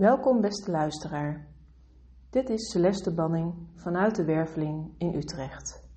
Welkom 0.00 0.40
beste 0.40 0.70
luisteraar. 0.70 1.46
Dit 2.30 2.48
is 2.48 2.70
Celeste 2.70 3.14
Banning 3.14 3.54
vanuit 3.74 4.16
de 4.16 4.24
Werveling 4.24 4.94
in 4.98 5.14
Utrecht. 5.14 5.88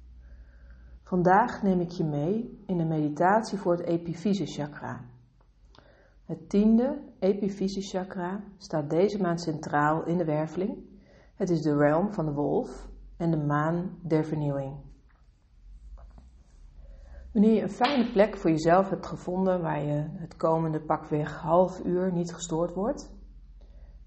Vandaag 1.03 1.61
neem 1.61 1.79
ik 1.79 1.89
je 1.89 2.03
mee 2.03 2.63
in 2.65 2.79
een 2.79 2.87
meditatie 2.87 3.57
voor 3.57 3.71
het 3.71 3.85
epifyse 3.85 4.45
chakra. 4.45 5.05
Het 6.25 6.49
tiende 6.49 7.01
epifyse 7.19 7.81
chakra 7.81 8.43
staat 8.57 8.89
deze 8.89 9.21
maand 9.21 9.41
centraal 9.41 10.05
in 10.05 10.17
de 10.17 10.25
Werveling. 10.25 10.77
Het 11.35 11.49
is 11.49 11.61
de 11.61 11.77
realm 11.77 12.13
van 12.13 12.25
de 12.25 12.33
wolf 12.33 12.89
en 13.17 13.31
de 13.31 13.45
maan 13.45 13.97
der 14.01 14.25
vernieuwing. 14.25 14.75
Wanneer 17.33 17.53
je 17.53 17.61
een 17.61 17.69
fijne 17.69 18.11
plek 18.11 18.37
voor 18.37 18.49
jezelf 18.49 18.89
hebt 18.89 19.05
gevonden 19.05 19.61
waar 19.61 19.83
je 19.83 20.05
het 20.09 20.35
komende 20.35 20.81
pakweg 20.81 21.41
half 21.41 21.85
uur 21.85 22.11
niet 22.11 22.33
gestoord 22.33 22.73
wordt, 22.73 23.12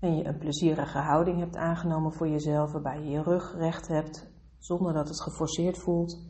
en 0.06 0.16
je 0.16 0.24
een 0.24 0.38
plezierige 0.38 0.98
houding 0.98 1.38
hebt 1.38 1.56
aangenomen 1.56 2.12
voor 2.12 2.28
jezelf, 2.28 2.72
waarbij 2.72 3.00
je 3.02 3.10
je 3.10 3.22
rug 3.22 3.54
recht 3.56 3.88
hebt 3.88 4.30
zonder 4.58 4.92
dat 4.92 5.08
het 5.08 5.22
geforceerd 5.22 5.78
voelt, 5.78 6.20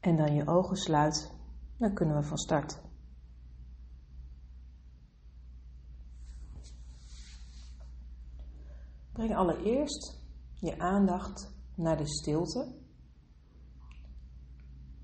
en 0.00 0.16
dan 0.16 0.34
je 0.34 0.46
ogen 0.46 0.76
sluit, 0.76 1.32
dan 1.78 1.94
kunnen 1.94 2.16
we 2.16 2.22
van 2.22 2.36
start. 2.36 2.82
Breng 9.12 9.36
allereerst 9.36 10.22
je 10.54 10.78
aandacht 10.78 11.54
naar 11.74 11.96
de 11.96 12.06
stilte 12.06 12.74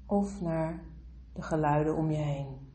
of 0.07 0.41
naar 0.41 0.85
de 1.33 1.43
geluiden 1.43 1.97
om 1.97 2.11
je 2.11 2.17
heen. 2.17 2.70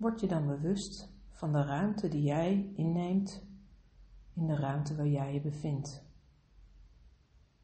Word 0.00 0.20
je 0.20 0.26
dan 0.26 0.46
bewust 0.46 1.12
van 1.28 1.52
de 1.52 1.62
ruimte 1.62 2.08
die 2.08 2.22
jij 2.22 2.72
inneemt 2.76 3.46
in 4.34 4.46
de 4.46 4.56
ruimte 4.56 4.96
waar 4.96 5.08
jij 5.08 5.32
je 5.32 5.40
bevindt. 5.40 6.04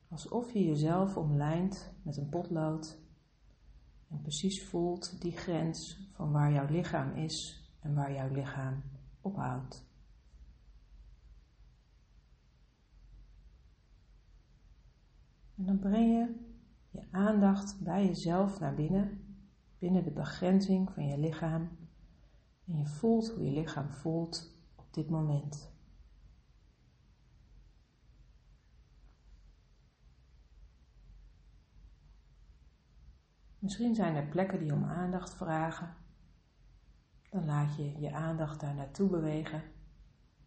Alsof 0.09 0.53
je 0.53 0.65
jezelf 0.65 1.17
omlijnt 1.17 1.93
met 2.03 2.17
een 2.17 2.29
potlood 2.29 2.99
en 4.09 4.21
precies 4.21 4.65
voelt 4.65 5.21
die 5.21 5.33
grens 5.33 6.09
van 6.13 6.33
waar 6.33 6.53
jouw 6.53 6.67
lichaam 6.67 7.13
is 7.13 7.65
en 7.81 7.95
waar 7.95 8.13
jouw 8.13 8.33
lichaam 8.33 8.83
ophoudt. 9.21 9.87
En 15.55 15.65
dan 15.65 15.79
breng 15.79 16.13
je 16.13 16.35
je 16.91 17.03
aandacht 17.11 17.81
bij 17.81 18.07
jezelf 18.07 18.61
naar 18.61 18.75
binnen, 18.75 19.37
binnen 19.79 20.05
de 20.05 20.13
begrenzing 20.13 20.91
van 20.91 21.07
je 21.07 21.19
lichaam. 21.19 21.76
En 22.67 22.77
je 22.77 22.87
voelt 22.87 23.31
hoe 23.31 23.45
je 23.45 23.51
lichaam 23.51 23.91
voelt 23.91 24.55
op 24.75 24.95
dit 24.95 25.11
moment. 25.11 25.75
Misschien 33.59 33.95
zijn 33.95 34.15
er 34.15 34.27
plekken 34.27 34.59
die 34.59 34.73
om 34.73 34.85
aandacht 34.85 35.35
vragen. 35.35 35.97
Dan 37.31 37.45
laat 37.45 37.77
je 37.77 38.01
je 38.01 38.13
aandacht 38.13 38.61
daar 38.61 38.75
naartoe 38.75 39.09
bewegen 39.09 39.63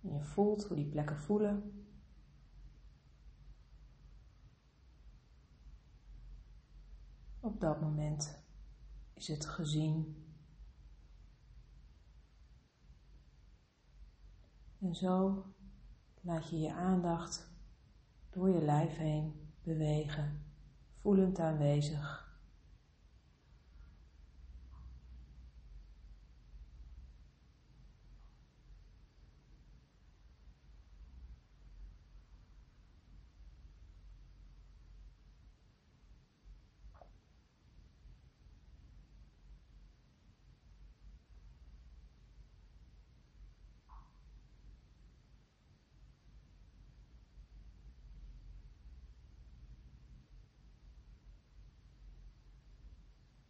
en 0.02 0.14
je 0.14 0.24
voelt 0.24 0.64
hoe 0.64 0.76
die 0.76 0.90
plekken 0.90 1.18
voelen. 1.20 1.86
Op 7.40 7.60
dat 7.60 7.82
moment 7.82 8.44
is 9.14 9.28
het 9.28 9.46
gezien. 9.46 10.29
En 14.82 14.96
zo 14.96 15.46
laat 16.22 16.50
je 16.50 16.60
je 16.60 16.74
aandacht 16.74 17.52
door 18.30 18.50
je 18.50 18.62
lijf 18.62 18.98
heen 18.98 19.50
bewegen, 19.64 20.44
voelend 21.02 21.40
aanwezig. 21.40 22.29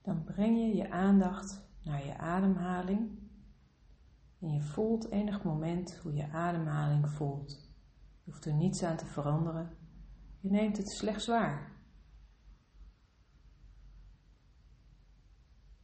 Dan 0.10 0.24
breng 0.24 0.58
je 0.58 0.76
je 0.76 0.92
aandacht 0.92 1.68
naar 1.84 2.06
je 2.06 2.18
ademhaling 2.18 3.10
en 4.40 4.54
je 4.54 4.62
voelt 4.62 5.10
enig 5.10 5.44
moment 5.44 5.98
hoe 5.98 6.14
je 6.14 6.30
ademhaling 6.30 7.10
voelt. 7.10 7.70
Je 8.24 8.32
hoeft 8.32 8.46
er 8.46 8.54
niets 8.54 8.84
aan 8.84 8.98
te 8.98 9.06
veranderen. 9.06 9.78
Je 10.40 10.50
neemt 10.50 10.78
het 10.78 10.90
slechts 10.90 11.28
waar. 11.28 11.72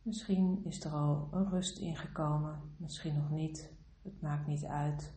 Misschien 0.01 0.65
is 0.65 0.83
er 0.83 0.91
al 0.91 1.27
een 1.31 1.49
rust 1.49 1.77
ingekomen, 1.77 2.61
misschien 2.77 3.15
nog 3.15 3.29
niet. 3.29 3.73
Het 4.01 4.21
maakt 4.21 4.47
niet 4.47 4.65
uit. 4.65 5.13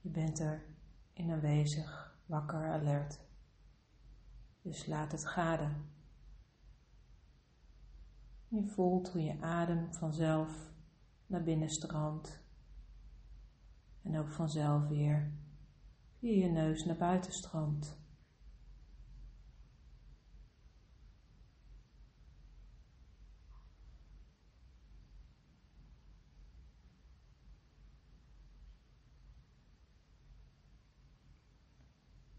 Je 0.00 0.08
bent 0.08 0.38
er 0.40 0.64
in 1.12 1.30
aanwezig, 1.30 2.18
wakker, 2.26 2.72
alert. 2.72 3.20
Dus 4.62 4.86
laat 4.86 5.12
het 5.12 5.26
gaden. 5.26 5.91
Je 8.54 8.66
voelt 8.66 9.08
hoe 9.08 9.22
je 9.22 9.40
adem 9.40 9.92
vanzelf 9.94 10.72
naar 11.26 11.42
binnen 11.42 11.68
stroomt. 11.68 12.40
En 14.02 14.18
ook 14.18 14.28
vanzelf 14.28 14.88
weer 14.88 15.32
via 16.18 16.44
je 16.44 16.50
neus 16.50 16.84
naar 16.84 16.96
buiten 16.96 17.32
stroomt. 17.32 18.00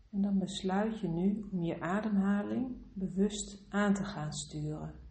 En 0.10 0.22
dan 0.22 0.40
besluit 0.40 1.00
je 1.00 1.08
nu 1.08 1.48
om 1.52 1.64
je 1.64 1.82
ademhaling 1.82 2.76
bewust 2.94 3.66
aan 3.70 3.94
te 3.94 4.04
gaan 4.04 4.34
sturen. 4.34 5.03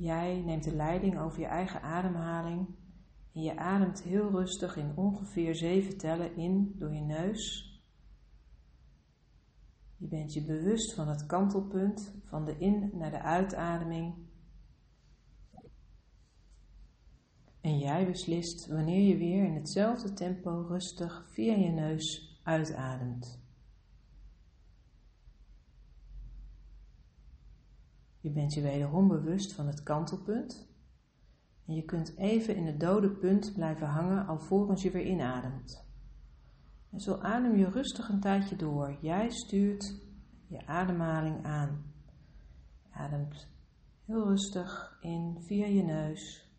Jij 0.00 0.40
neemt 0.40 0.64
de 0.64 0.74
leiding 0.74 1.18
over 1.18 1.40
je 1.40 1.46
eigen 1.46 1.82
ademhaling 1.82 2.66
en 3.34 3.42
je 3.42 3.56
ademt 3.56 4.02
heel 4.02 4.30
rustig 4.30 4.76
in 4.76 4.96
ongeveer 4.96 5.54
zeven 5.54 5.98
tellen 5.98 6.36
in 6.36 6.74
door 6.78 6.94
je 6.94 7.00
neus. 7.00 7.72
Je 9.96 10.08
bent 10.08 10.32
je 10.32 10.44
bewust 10.44 10.94
van 10.94 11.08
het 11.08 11.26
kantelpunt 11.26 12.14
van 12.24 12.44
de 12.44 12.58
in 12.58 12.90
naar 12.94 13.10
de 13.10 13.22
uitademing. 13.22 14.14
En 17.60 17.78
jij 17.78 18.06
beslist 18.06 18.66
wanneer 18.66 19.08
je 19.08 19.16
weer 19.16 19.44
in 19.44 19.54
hetzelfde 19.54 20.12
tempo 20.12 20.66
rustig 20.68 21.26
via 21.32 21.54
je 21.54 21.70
neus 21.70 22.38
uitademt. 22.42 23.47
Je 28.28 28.34
bent 28.34 28.54
je 28.54 28.60
wederom 28.60 29.08
bewust 29.08 29.52
van 29.54 29.66
het 29.66 29.82
kantelpunt. 29.82 30.68
En 31.66 31.74
je 31.74 31.82
kunt 31.82 32.16
even 32.16 32.56
in 32.56 32.66
het 32.66 32.80
dode 32.80 33.10
punt 33.10 33.52
blijven 33.54 33.86
hangen 33.86 34.26
alvorens 34.26 34.82
je 34.82 34.90
weer 34.90 35.06
inademt. 35.06 35.86
En 36.90 37.00
zo 37.00 37.14
adem 37.14 37.56
je 37.56 37.70
rustig 37.70 38.08
een 38.08 38.20
tijdje 38.20 38.56
door. 38.56 38.98
Jij 39.00 39.30
stuurt 39.30 40.06
je 40.46 40.66
ademhaling 40.66 41.44
aan. 41.44 41.92
Ademt 42.90 43.48
heel 44.04 44.26
rustig 44.26 44.98
in 45.00 45.36
via 45.40 45.66
je 45.66 45.82
neus 45.82 46.52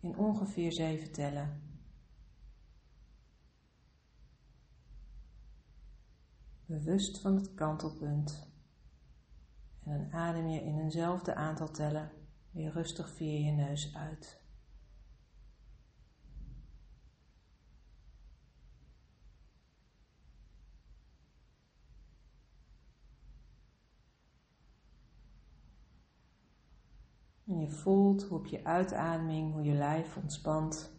in 0.00 0.16
ongeveer 0.16 0.72
zeven 0.72 1.12
tellen. 1.12 1.62
Bewust 6.66 7.20
van 7.20 7.34
het 7.34 7.54
kantelpunt. 7.54 8.47
En 9.88 9.98
dan 9.98 10.12
adem 10.12 10.48
je 10.48 10.60
in 10.60 10.78
eenzelfde 10.78 11.34
aantal 11.34 11.70
tellen 11.70 12.10
weer 12.50 12.72
rustig 12.72 13.10
via 13.10 13.46
je 13.46 13.52
neus 13.52 13.94
uit. 13.94 14.42
En 27.46 27.60
je 27.60 27.70
voelt 27.70 28.22
hoe 28.22 28.38
op 28.38 28.46
je 28.46 28.64
uitademing, 28.64 29.52
hoe 29.52 29.62
je 29.62 29.74
lijf 29.74 30.16
ontspant. 30.16 30.92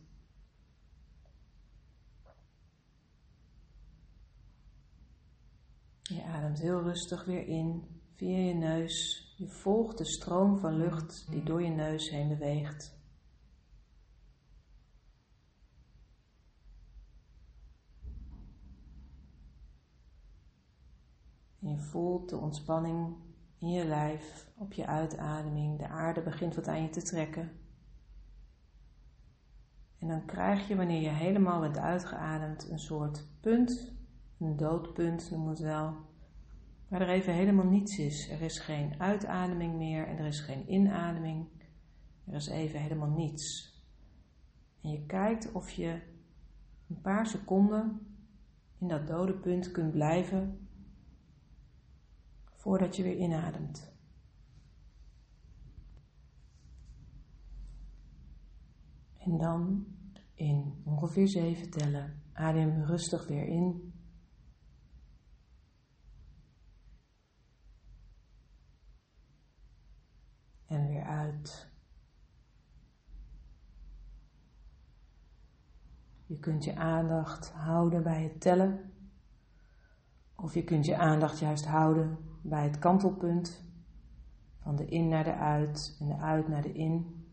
Je 6.01 6.23
ademt 6.23 6.59
heel 6.59 6.81
rustig 6.81 7.25
weer 7.25 7.47
in 7.47 7.98
via 8.19 8.37
je 8.37 8.53
neus. 8.53 9.27
Je 9.37 9.47
volgt 9.47 9.97
de 9.97 10.05
stroom 10.05 10.57
van 10.57 10.77
lucht 10.77 11.31
die 11.31 11.43
door 11.43 11.61
je 11.61 11.69
neus 11.69 12.09
heen 12.09 12.27
beweegt. 12.27 12.97
En 21.61 21.69
je 21.69 21.77
voelt 21.77 22.29
de 22.29 22.37
ontspanning 22.37 23.15
in 23.57 23.69
je 23.69 23.85
lijf, 23.85 24.51
op 24.57 24.73
je 24.73 24.85
uitademing. 24.85 25.77
De 25.77 25.87
aarde 25.87 26.21
begint 26.21 26.55
wat 26.55 26.67
aan 26.67 26.81
je 26.81 26.89
te 26.89 27.01
trekken. 27.01 27.51
En 29.99 30.07
dan 30.07 30.25
krijg 30.25 30.67
je, 30.67 30.75
wanneer 30.75 31.01
je 31.01 31.09
helemaal 31.09 31.59
bent 31.59 31.77
uitgeademd, 31.77 32.69
een 32.69 32.79
soort 32.79 33.27
punt, 33.41 33.93
een 34.39 34.57
doodpunt 34.57 35.29
noemen 35.29 35.47
we 35.47 35.53
het 35.53 35.63
wel, 35.63 36.08
waar 36.89 37.01
er 37.01 37.09
even 37.09 37.33
helemaal 37.33 37.65
niets 37.65 37.97
is. 37.97 38.29
Er 38.29 38.41
is 38.41 38.59
geen 38.59 38.99
uitademing 38.99 39.77
meer 39.77 40.07
en 40.07 40.17
er 40.17 40.25
is 40.25 40.39
geen 40.39 40.71
inademing. 40.73 41.47
Er 42.25 42.35
is 42.35 42.47
even 42.47 42.81
helemaal 42.81 43.09
niets. 43.09 43.77
En 44.81 44.89
je 44.89 45.05
kijkt 45.05 45.51
of 45.51 45.69
je 45.69 46.01
een 46.87 47.01
paar 47.01 47.25
seconden 47.25 47.99
in 48.77 48.87
dat 48.87 49.07
dode 49.07 49.33
punt 49.33 49.71
kunt 49.71 49.91
blijven 49.91 50.67
voordat 52.45 52.95
je 52.95 53.03
weer 53.03 53.17
inademt. 53.17 53.97
En 59.17 59.37
dan 59.37 59.85
in 60.33 60.81
ongeveer 60.85 61.27
zeven 61.27 61.69
tellen 61.69 62.21
adem 62.33 62.83
rustig 62.83 63.27
weer 63.27 63.47
in. 63.47 63.93
En 70.65 70.87
weer 70.87 71.03
uit. 71.03 71.71
Je 76.39 76.45
kunt 76.45 76.63
je 76.63 76.75
aandacht 76.75 77.51
houden 77.51 78.03
bij 78.03 78.23
het 78.23 78.41
tellen. 78.41 78.91
Of 80.35 80.53
je 80.53 80.63
kunt 80.63 80.85
je 80.85 80.97
aandacht 80.97 81.39
juist 81.39 81.65
houden 81.65 82.17
bij 82.41 82.63
het 82.63 82.79
kantelpunt 82.79 83.63
van 84.59 84.75
de 84.75 84.85
in 84.85 85.07
naar 85.07 85.23
de 85.23 85.35
uit 85.35 85.97
en 85.99 86.07
de 86.07 86.17
uit 86.17 86.47
naar 86.47 86.61
de 86.61 86.71
in. 86.71 87.25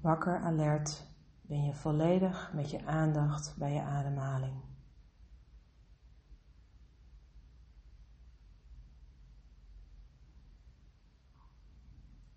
Wakker, 0.00 0.38
alert 0.38 1.06
ben 1.42 1.64
je 1.64 1.74
volledig 1.74 2.52
met 2.54 2.70
je 2.70 2.86
aandacht 2.86 3.54
bij 3.58 3.72
je 3.72 3.82
ademhaling. 3.82 4.75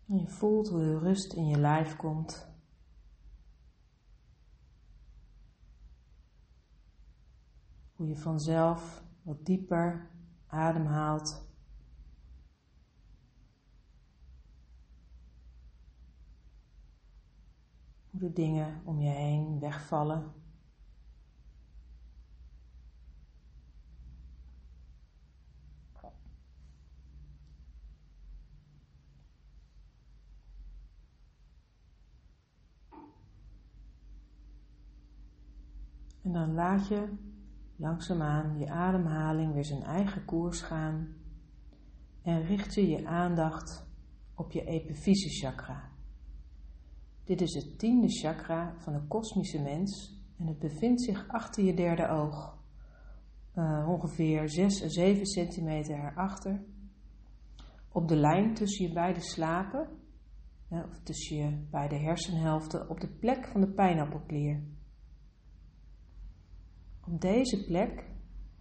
En 0.09 0.17
je 0.19 0.27
voelt 0.27 0.69
hoe 0.69 0.79
de 0.79 0.97
rust 0.97 1.33
in 1.33 1.47
je 1.47 1.57
lijf 1.57 1.95
komt. 1.95 2.47
Hoe 7.95 8.07
je 8.07 8.15
vanzelf 8.17 9.03
wat 9.21 9.45
dieper 9.45 10.09
ademhaalt. 10.47 11.47
Hoe 18.09 18.19
de 18.19 18.33
dingen 18.33 18.81
om 18.85 18.99
je 18.99 19.09
heen 19.09 19.59
wegvallen. 19.59 20.33
En 36.21 36.31
dan 36.31 36.53
laat 36.53 36.87
je 36.87 37.09
langzaamaan 37.75 38.59
je 38.59 38.69
ademhaling 38.69 39.53
weer 39.53 39.65
zijn 39.65 39.83
eigen 39.83 40.25
koers 40.25 40.61
gaan 40.61 41.07
en 42.21 42.45
richt 42.45 42.73
je 42.73 42.87
je 42.87 43.07
aandacht 43.07 43.87
op 44.35 44.51
je 44.51 44.65
epifyse 44.65 45.29
chakra. 45.29 45.89
Dit 47.23 47.41
is 47.41 47.53
het 47.53 47.79
tiende 47.79 48.09
chakra 48.09 48.73
van 48.77 48.93
de 48.93 49.07
kosmische 49.07 49.61
mens 49.61 50.19
en 50.37 50.47
het 50.47 50.59
bevindt 50.59 51.01
zich 51.01 51.27
achter 51.27 51.63
je 51.63 51.73
derde 51.73 52.07
oog, 52.07 52.57
uh, 53.55 53.87
ongeveer 53.89 54.49
6 54.49 54.83
à 54.83 54.87
7 54.87 55.25
centimeter 55.25 55.99
erachter, 55.99 56.63
op 57.91 58.07
de 58.07 58.15
lijn 58.15 58.53
tussen 58.53 58.87
je 58.87 58.93
beide 58.93 59.21
slapen, 59.21 59.87
of 60.69 60.99
tussen 61.03 61.37
je 61.37 61.67
beide 61.71 61.95
hersenhelften, 61.95 62.89
op 62.89 62.99
de 62.99 63.07
plek 63.07 63.47
van 63.47 63.61
de 63.61 63.71
pijnappelklier. 63.73 64.63
Op 67.11 67.21
deze 67.21 67.65
plek 67.65 68.05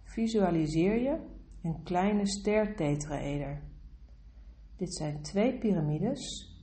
visualiseer 0.03 1.01
je 1.01 1.19
een 1.61 1.83
kleine 1.83 2.25
ster-tetraeder. 2.25 3.61
Dit 4.75 4.93
zijn 4.93 5.21
twee 5.21 5.57
piramides 5.57 6.53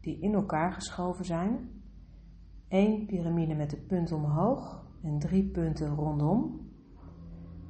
die 0.00 0.20
in 0.20 0.34
elkaar 0.34 0.72
geschoven 0.72 1.24
zijn. 1.24 1.70
Eén 2.68 3.06
piramide 3.06 3.54
met 3.54 3.70
de 3.70 3.76
punt 3.76 4.12
omhoog 4.12 4.86
en 5.02 5.18
drie 5.18 5.50
punten 5.50 5.94
rondom. 5.94 6.70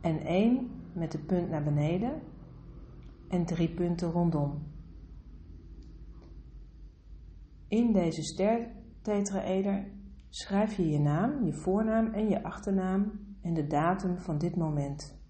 En 0.01 0.21
één 0.21 0.71
met 0.93 1.13
de 1.13 1.19
punt 1.19 1.49
naar 1.49 1.65
beneden 1.65 2.23
en 3.29 3.45
drie 3.45 3.75
punten 3.75 4.11
rondom. 4.11 4.63
In 7.69 7.93
deze 7.93 8.23
ster-tetraeder 8.23 9.93
schrijf 10.29 10.77
je 10.77 10.89
je 10.89 10.99
naam, 10.99 11.45
je 11.45 11.53
voornaam 11.53 12.13
en 12.13 12.29
je 12.29 12.43
achternaam 12.43 13.31
en 13.43 13.55
de 13.55 13.67
datum 13.67 14.19
van 14.19 14.39
dit 14.39 14.57
moment. 14.57 15.21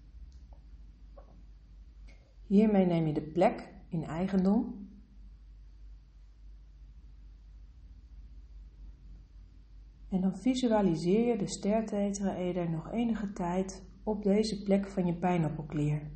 Hiermee 2.45 2.85
neem 2.85 3.05
je 3.07 3.13
de 3.13 3.21
plek 3.21 3.73
in 3.87 4.03
eigendom. 4.03 4.87
En 10.09 10.21
dan 10.21 10.37
visualiseer 10.37 11.27
je 11.27 11.37
de 11.37 11.47
stertetraeder 11.47 12.69
nog 12.69 12.91
enige 12.91 13.33
tijd 13.33 13.83
op 14.03 14.23
deze 14.23 14.63
plek 14.63 14.87
van 14.87 15.05
je 15.05 15.13
pijnappelklier. 15.13 16.11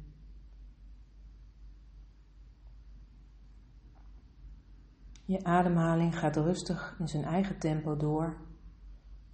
Je 5.26 5.44
ademhaling 5.44 6.20
gaat 6.20 6.36
rustig 6.36 6.96
in 7.00 7.08
zijn 7.08 7.24
eigen 7.24 7.60
tempo 7.60 7.98
door 7.98 8.47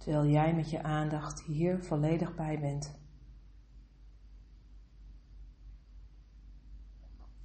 terwijl 0.04 0.26
jij 0.26 0.54
met 0.54 0.70
je 0.70 0.82
aandacht 0.82 1.42
hier 1.42 1.84
volledig 1.84 2.34
bij 2.34 2.60
bent. 2.60 2.98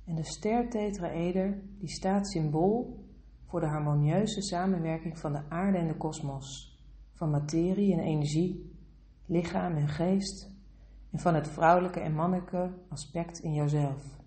En 0.06 0.16
de 0.16 0.24
ster 0.24 0.70
tetraeder 0.70 1.62
die 1.78 1.90
staat 1.90 2.30
symbool 2.30 3.06
voor 3.46 3.60
de 3.60 3.68
harmonieuze 3.68 4.42
samenwerking 4.42 5.20
van 5.20 5.34
de 5.34 5.50
aarde 5.50 5.78
en 5.78 5.88
de 5.88 5.98
kosmos, 5.98 6.78
van 7.14 7.30
materie 7.30 7.94
en 7.94 8.00
energie, 8.00 8.76
lichaam 9.26 9.76
en 9.76 9.88
geest 9.88 10.52
en 11.12 11.20
van 11.20 11.36
het 11.36 11.48
vrouwelijke 11.48 12.00
en 12.00 12.14
mannelijke 12.14 12.74
aspect 12.90 13.40
in 13.40 13.54
jouzelf. 13.54 14.20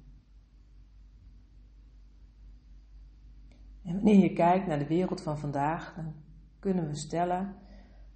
En 3.82 3.94
wanneer 3.94 4.22
je 4.22 4.32
kijkt 4.32 4.66
naar 4.66 4.78
de 4.78 4.86
wereld 4.86 5.22
van 5.22 5.38
vandaag, 5.38 5.94
dan 5.94 6.14
kunnen 6.58 6.86
we 6.86 6.96
stellen 6.96 7.61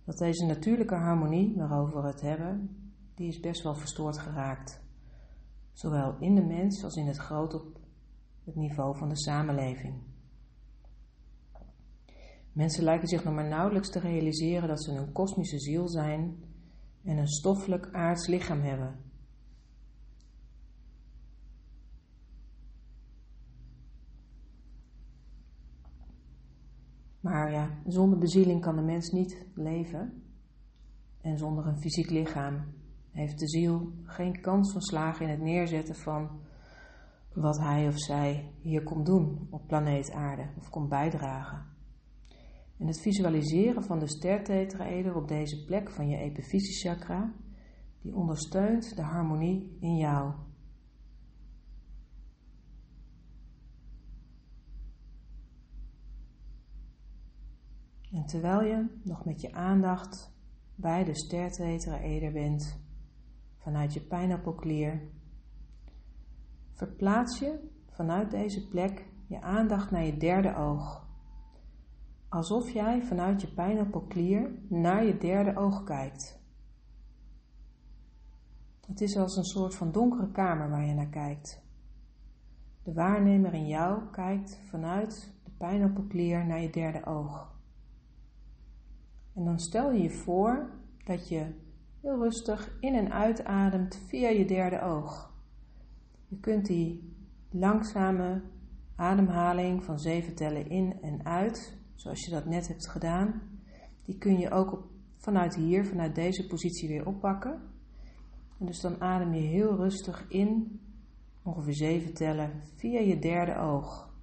dat 0.06 0.18
deze 0.18 0.46
natuurlijke 0.46 0.94
harmonie 0.94 1.54
waarover 1.56 2.02
we 2.02 2.08
het 2.08 2.20
hebben, 2.20 2.76
die 3.14 3.28
is 3.28 3.40
best 3.40 3.62
wel 3.62 3.74
verstoord 3.74 4.18
geraakt. 4.18 4.84
Zowel 5.72 6.16
in 6.20 6.34
de 6.34 6.44
mens 6.44 6.84
als 6.84 6.96
in 6.96 7.06
het 7.06 7.16
groot 7.16 7.54
op 7.54 7.78
het 8.44 8.54
niveau 8.54 8.96
van 8.96 9.08
de 9.08 9.16
samenleving. 9.16 9.94
Mensen 12.52 12.84
lijken 12.84 13.08
zich 13.08 13.24
nog 13.24 13.34
maar 13.34 13.48
nauwelijks 13.48 13.90
te 13.90 13.98
realiseren 13.98 14.68
dat 14.68 14.82
ze 14.82 14.92
een 14.92 15.12
kosmische 15.12 15.58
ziel 15.58 15.88
zijn 15.88 16.36
en 17.04 17.16
een 17.16 17.28
stoffelijk 17.28 17.88
aards 17.92 18.26
lichaam 18.26 18.60
hebben. 18.60 19.05
Maar 27.26 27.52
ja, 27.52 27.70
zonder 27.86 28.18
bezieling 28.18 28.60
kan 28.60 28.76
de 28.76 28.82
mens 28.82 29.10
niet 29.10 29.46
leven. 29.54 30.22
En 31.20 31.38
zonder 31.38 31.66
een 31.66 31.80
fysiek 31.80 32.10
lichaam 32.10 32.64
heeft 33.10 33.38
de 33.38 33.48
ziel 33.48 33.92
geen 34.02 34.40
kans 34.40 34.72
van 34.72 34.80
slagen 34.80 35.24
in 35.24 35.30
het 35.30 35.40
neerzetten 35.40 35.94
van 35.94 36.40
wat 37.32 37.58
hij 37.58 37.88
of 37.88 37.98
zij 37.98 38.52
hier 38.60 38.82
komt 38.82 39.06
doen 39.06 39.46
op 39.50 39.66
planeet 39.66 40.12
Aarde 40.12 40.48
of 40.58 40.70
komt 40.70 40.88
bijdragen. 40.88 41.64
En 42.78 42.86
het 42.86 43.00
visualiseren 43.00 43.82
van 43.82 43.98
de 43.98 44.08
stertetraeder 44.08 45.14
op 45.14 45.28
deze 45.28 45.64
plek 45.64 45.90
van 45.90 46.08
je 46.08 46.16
epifysiechakra, 46.16 47.32
die 48.02 48.14
ondersteunt 48.14 48.96
de 48.96 49.02
harmonie 49.02 49.76
in 49.80 49.96
jou. 49.96 50.32
En 58.16 58.26
terwijl 58.26 58.62
je 58.62 58.86
nog 59.02 59.24
met 59.24 59.40
je 59.40 59.52
aandacht 59.52 60.34
bij 60.74 61.04
de 61.04 61.14
stertetraeder 61.14 62.32
bent, 62.32 62.80
vanuit 63.56 63.94
je 63.94 64.00
pijnappelklier, 64.00 65.08
verplaats 66.72 67.38
je 67.38 67.68
vanuit 67.90 68.30
deze 68.30 68.68
plek 68.68 69.08
je 69.26 69.40
aandacht 69.40 69.90
naar 69.90 70.04
je 70.04 70.16
derde 70.16 70.54
oog 70.54 71.06
alsof 72.28 72.70
jij 72.70 73.02
vanuit 73.02 73.40
je 73.40 73.52
pijnappelklier 73.52 74.50
naar 74.68 75.04
je 75.04 75.16
derde 75.16 75.56
oog 75.56 75.84
kijkt. 75.84 76.40
Het 78.86 79.00
is 79.00 79.16
als 79.16 79.36
een 79.36 79.44
soort 79.44 79.74
van 79.74 79.92
donkere 79.92 80.30
kamer 80.30 80.70
waar 80.70 80.86
je 80.86 80.94
naar 80.94 81.08
kijkt. 81.08 81.64
De 82.82 82.92
waarnemer 82.92 83.54
in 83.54 83.66
jou 83.66 84.10
kijkt 84.10 84.60
vanuit 84.68 85.34
de 85.44 85.50
pijnappelklier 85.50 86.46
naar 86.46 86.60
je 86.60 86.70
derde 86.70 87.04
oog. 87.04 87.55
En 89.36 89.44
dan 89.44 89.58
stel 89.58 89.92
je 89.92 90.02
je 90.02 90.10
voor 90.10 90.70
dat 91.04 91.28
je 91.28 91.54
heel 92.00 92.18
rustig 92.22 92.76
in 92.80 92.94
en 92.94 93.12
uitademt 93.12 93.96
via 94.06 94.28
je 94.28 94.44
derde 94.44 94.80
oog. 94.80 95.34
Je 96.28 96.40
kunt 96.40 96.66
die 96.66 97.14
langzame 97.50 98.42
ademhaling 98.96 99.84
van 99.84 99.98
zeven 99.98 100.34
tellen 100.34 100.70
in 100.70 101.02
en 101.02 101.24
uit 101.24 101.78
zoals 101.94 102.24
je 102.24 102.30
dat 102.30 102.44
net 102.44 102.68
hebt 102.68 102.88
gedaan, 102.88 103.42
die 104.04 104.18
kun 104.18 104.38
je 104.38 104.50
ook 104.50 104.88
vanuit 105.16 105.54
hier, 105.54 105.86
vanuit 105.86 106.14
deze 106.14 106.46
positie 106.46 106.88
weer 106.88 107.06
oppakken. 107.06 107.62
En 108.58 108.66
dus 108.66 108.80
dan 108.80 109.00
adem 109.00 109.34
je 109.34 109.40
heel 109.40 109.76
rustig 109.76 110.26
in, 110.28 110.80
ongeveer 111.42 111.74
zeven 111.74 112.14
tellen, 112.14 112.62
via 112.74 113.00
je 113.00 113.18
derde 113.18 113.56
oog. 113.56 114.14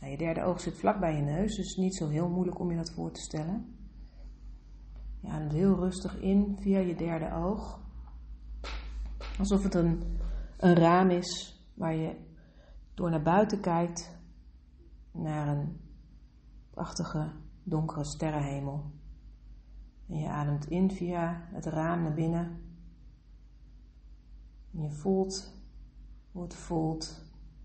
Nou, 0.00 0.12
je 0.12 0.18
derde 0.18 0.42
oog 0.42 0.60
zit 0.60 0.78
vlak 0.78 1.00
bij 1.00 1.16
je 1.16 1.22
neus, 1.22 1.56
dus 1.56 1.76
niet 1.76 1.96
zo 1.96 2.08
heel 2.08 2.28
moeilijk 2.28 2.58
om 2.58 2.70
je 2.70 2.76
dat 2.76 2.92
voor 2.92 3.12
te 3.12 3.20
stellen. 3.20 3.73
Je 5.24 5.30
ademt 5.30 5.52
heel 5.52 5.74
rustig 5.74 6.20
in 6.20 6.56
via 6.60 6.78
je 6.78 6.94
derde 6.94 7.32
oog. 7.32 7.80
Alsof 9.38 9.62
het 9.62 9.74
een, 9.74 10.18
een 10.56 10.74
raam 10.74 11.10
is 11.10 11.60
waar 11.74 11.94
je 11.94 12.16
door 12.94 13.10
naar 13.10 13.22
buiten 13.22 13.60
kijkt 13.60 14.18
naar 15.12 15.48
een 15.48 15.80
prachtige 16.70 17.32
donkere 17.62 18.04
sterrenhemel. 18.04 18.90
En 20.08 20.18
je 20.18 20.28
ademt 20.28 20.66
in 20.66 20.90
via 20.90 21.48
het 21.52 21.66
raam 21.66 22.02
naar 22.02 22.14
binnen. 22.14 22.62
En 24.72 24.82
je 24.82 24.90
voelt 24.90 25.62
hoe 26.32 26.42
het 26.42 26.54
voelt. 26.54 27.22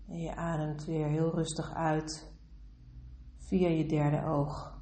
En 0.08 0.20
je 0.20 0.36
ademt 0.36 0.84
weer 0.84 1.06
heel 1.06 1.34
rustig 1.34 1.74
uit 1.74 2.32
via 3.36 3.68
je 3.68 3.86
derde 3.86 4.24
oog. 4.24 4.79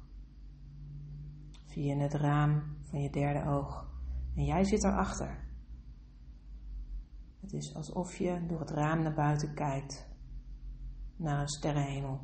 Via 1.69 1.97
het 1.97 2.13
raam 2.13 2.77
van 2.81 3.01
je 3.01 3.09
derde 3.09 3.49
oog. 3.49 3.87
En 4.35 4.45
jij 4.45 4.63
zit 4.63 4.83
erachter. 4.83 5.47
Het 7.39 7.53
is 7.53 7.75
alsof 7.75 8.15
je 8.15 8.45
door 8.47 8.59
het 8.59 8.69
raam 8.69 9.01
naar 9.01 9.13
buiten 9.13 9.53
kijkt. 9.53 10.07
Naar 11.15 11.41
een 11.41 11.47
sterrenhemel. 11.47 12.19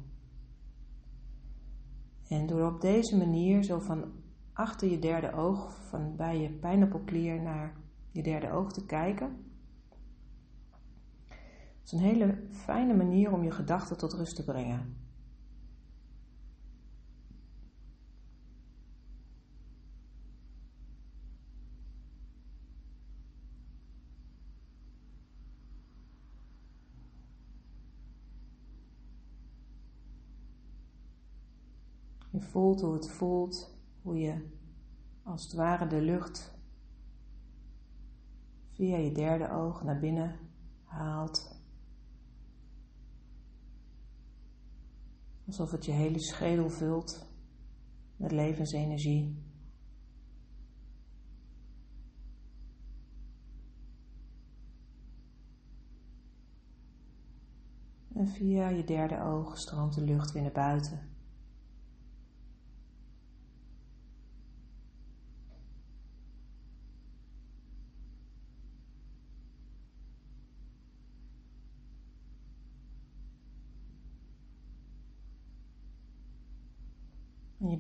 En 2.28 2.48
door 2.48 2.74
op 2.74 2.82
deze 2.82 3.18
manier 3.18 3.64
zo 3.64 3.80
van 3.80 4.12
achter 4.54 4.90
je 4.90 5.00
derde 5.00 5.32
oog, 5.32 5.88
van 5.90 6.16
bij 6.16 6.40
je 6.40 6.52
pijnappelklier 6.52 7.42
naar 7.42 7.78
je 8.12 8.24
derde 8.24 8.52
oog 8.52 8.72
te 8.72 8.86
kijken. 8.86 9.46
is 11.84 11.92
een 11.92 12.00
hele 12.00 12.48
fijne 12.52 12.94
manier 12.94 13.32
om 13.32 13.44
je 13.44 13.52
gedachten 13.52 13.98
tot 13.98 14.14
rust 14.14 14.36
te 14.36 14.44
brengen. 14.44 15.05
Je 32.36 32.42
voelt 32.42 32.82
hoe 32.82 32.94
het 32.94 33.10
voelt, 33.10 33.78
hoe 34.02 34.18
je 34.18 34.48
als 35.24 35.44
het 35.44 35.54
ware 35.54 35.88
de 35.88 36.02
lucht 36.02 36.58
via 38.72 38.98
je 38.98 39.12
derde 39.12 39.52
oog 39.52 39.84
naar 39.84 40.00
binnen 40.00 40.40
haalt. 40.84 41.62
Alsof 45.46 45.72
het 45.72 45.86
je 45.86 45.92
hele 45.92 46.20
schedel 46.20 46.70
vult 46.70 47.28
met 48.16 48.32
levensenergie. 48.32 49.44
En 58.14 58.28
via 58.28 58.70
je 58.70 58.84
derde 58.84 59.22
oog 59.22 59.58
stroomt 59.58 59.94
de 59.94 60.02
lucht 60.02 60.32
weer 60.32 60.42
naar 60.42 60.52
buiten. 60.52 61.15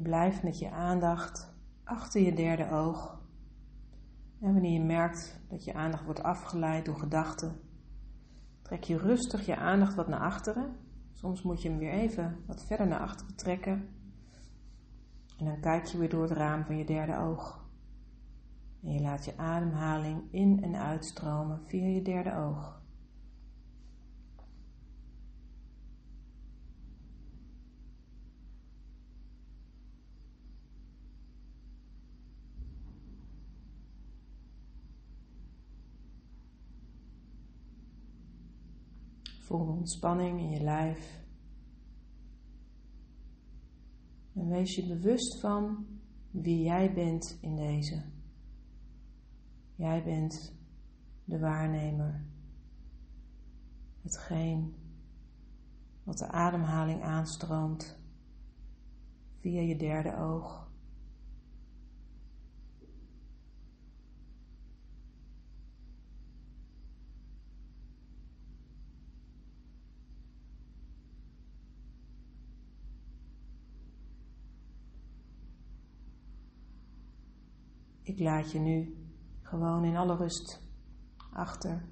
Blijft 0.05 0.43
met 0.43 0.59
je 0.59 0.71
aandacht 0.71 1.53
achter 1.83 2.21
je 2.21 2.33
derde 2.33 2.69
oog. 2.69 3.21
En 4.39 4.53
wanneer 4.53 4.71
je 4.71 4.83
merkt 4.83 5.41
dat 5.49 5.63
je 5.63 5.73
aandacht 5.73 6.03
wordt 6.03 6.23
afgeleid 6.23 6.85
door 6.85 6.97
gedachten, 6.97 7.59
trek 8.61 8.83
je 8.83 8.97
rustig 8.97 9.45
je 9.45 9.55
aandacht 9.55 9.95
wat 9.95 10.07
naar 10.07 10.19
achteren. 10.19 10.75
Soms 11.11 11.41
moet 11.41 11.61
je 11.61 11.69
hem 11.69 11.77
weer 11.77 11.91
even 11.91 12.43
wat 12.47 12.65
verder 12.65 12.87
naar 12.87 12.99
achteren 12.99 13.35
trekken. 13.35 13.89
En 15.37 15.45
dan 15.45 15.59
kijk 15.59 15.85
je 15.85 15.97
weer 15.97 16.09
door 16.09 16.23
het 16.23 16.37
raam 16.37 16.65
van 16.65 16.77
je 16.77 16.85
derde 16.85 17.17
oog. 17.17 17.65
En 18.83 18.93
je 18.93 19.01
laat 19.01 19.25
je 19.25 19.37
ademhaling 19.37 20.21
in 20.31 20.63
en 20.63 20.75
uitstromen 20.75 21.61
via 21.65 21.87
je 21.87 22.01
derde 22.01 22.35
oog. 22.35 22.81
Voel 39.45 39.67
ontspanning 39.67 40.39
in 40.39 40.49
je 40.49 40.63
lijf. 40.63 41.23
En 44.33 44.47
wees 44.47 44.75
je 44.75 44.87
bewust 44.87 45.39
van 45.39 45.85
wie 46.31 46.63
jij 46.63 46.93
bent 46.93 47.37
in 47.41 47.55
deze. 47.55 48.03
Jij 49.75 50.03
bent 50.03 50.53
de 51.23 51.39
waarnemer. 51.39 52.25
Hetgeen 54.01 54.75
wat 56.03 56.17
de 56.17 56.27
ademhaling 56.27 57.03
aanstroomt 57.03 57.99
via 59.39 59.61
je 59.61 59.77
derde 59.77 60.17
oog. 60.17 60.64
Ik 78.05 78.19
laat 78.19 78.51
je 78.51 78.59
nu 78.59 78.95
gewoon 79.41 79.83
in 79.83 79.95
alle 79.95 80.15
rust 80.15 80.61
achter. 81.31 81.85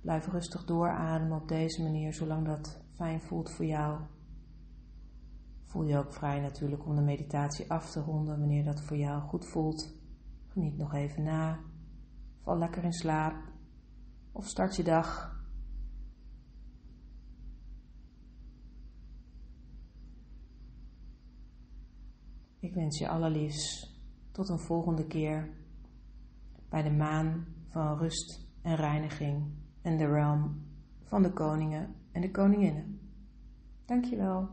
Blijf 0.00 0.26
rustig 0.26 0.64
doorademen 0.64 1.40
op 1.40 1.48
deze 1.48 1.82
manier, 1.82 2.14
zolang 2.14 2.46
dat 2.46 2.80
fijn 2.94 3.20
voelt 3.20 3.50
voor 3.50 3.64
jou. 3.64 4.00
Voel 5.64 5.84
je 5.84 5.98
ook 5.98 6.12
vrij 6.12 6.40
natuurlijk 6.40 6.86
om 6.86 6.94
de 6.94 7.02
meditatie 7.02 7.70
af 7.70 7.90
te 7.90 8.00
ronden 8.00 8.38
wanneer 8.38 8.64
dat 8.64 8.80
voor 8.80 8.96
jou 8.96 9.22
goed 9.22 9.46
voelt. 9.46 9.94
Geniet 10.46 10.76
nog 10.76 10.94
even 10.94 11.22
na 11.22 11.58
val 12.42 12.58
lekker 12.58 12.84
in 12.84 12.92
slaap 12.92 13.36
of 14.32 14.46
start 14.46 14.76
je 14.76 14.84
dag. 14.84 15.34
Ik 22.58 22.74
wens 22.74 22.98
je 22.98 23.08
allerliefst 23.08 23.85
tot 24.36 24.48
een 24.48 24.58
volgende 24.58 25.06
keer 25.06 25.48
bij 26.68 26.82
de 26.82 26.90
maan 26.90 27.46
van 27.68 27.98
rust 27.98 28.46
en 28.62 28.76
reiniging 28.76 29.44
en 29.82 29.96
de 29.96 30.06
realm 30.06 30.62
van 31.02 31.22
de 31.22 31.32
koningen 31.32 31.94
en 32.12 32.20
de 32.20 32.30
koninginnen. 32.30 33.00
Dankjewel. 33.84 34.48